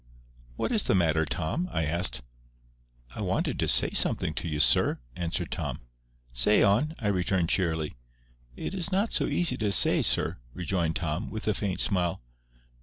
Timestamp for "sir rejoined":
10.01-10.95